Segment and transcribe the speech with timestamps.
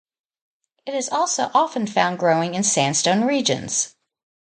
[0.87, 3.93] It is also often found growing in sandstone regions.